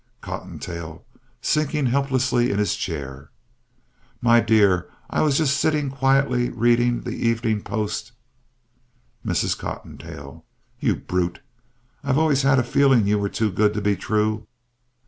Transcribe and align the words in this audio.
COTTONTAIL 0.21 1.05
(sinking 1.43 1.85
helplessly 1.85 2.49
in 2.51 2.57
his 2.57 2.73
chair) 2.75 3.29
My 4.19 4.39
dear, 4.39 4.89
I 5.11 5.21
was 5.21 5.37
just 5.37 5.57
sitting 5.57 5.91
quietly, 5.91 6.49
reading 6.49 7.01
The 7.01 7.11
Evening 7.13 7.61
Post 7.61 8.11
MRS. 9.23 9.55
COTTONTAIL 9.59 10.43
You 10.79 10.95
brute! 10.95 11.39
I 12.03 12.13
always 12.15 12.41
had 12.41 12.57
a 12.57 12.63
feeling 12.63 13.05
you 13.05 13.19
were 13.19 13.29
too 13.29 13.51
good 13.51 13.75
to 13.75 13.81
be 13.81 13.95
true. 13.95 14.47